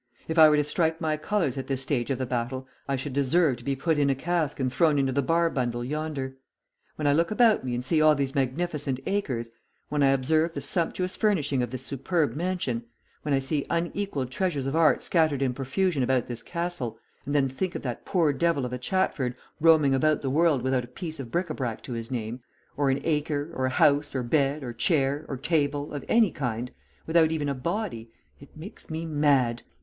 [0.27, 3.13] "If I were to strike my colours at this stage of the battle, I should
[3.13, 6.37] deserve to be put in a cask and thrown into the Barbundle yonder.
[6.95, 9.51] When I look about me and see all these magnificent acres,
[9.89, 12.83] when I observe the sumptuous furnishing of this superb mansion,
[13.21, 16.97] when I see unequalled treasures of art scattered in profusion about this castle,
[17.27, 20.83] and then think of that poor devil of a Chatford roaming about the world without
[20.83, 22.39] a piece of bric a brac to his name,
[22.75, 26.71] or an acre, or a house, or bed, or chair, or table, of any kind,
[27.05, 29.61] without even a body, it makes me mad.